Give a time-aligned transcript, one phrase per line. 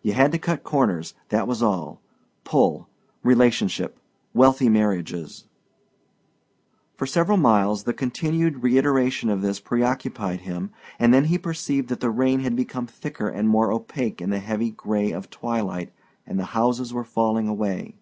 [0.00, 2.00] You had to cut corners, that was all.
[2.44, 2.88] Pull
[3.22, 4.00] relationship
[4.32, 5.44] wealthy marriages
[6.94, 12.00] For several miles the continued reiteration of this preoccupied him and then he perceived that
[12.00, 15.92] the rain had become thicker and more opaque in the heavy gray of twilight
[16.26, 17.96] and that the houses were falling away.